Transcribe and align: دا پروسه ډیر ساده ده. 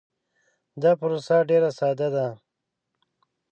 دا 0.81 0.91
پروسه 0.99 1.37
ډیر 1.49 1.63
ساده 1.77 2.07
ده. 2.15 2.27